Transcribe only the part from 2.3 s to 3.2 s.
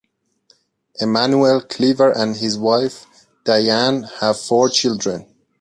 his wife,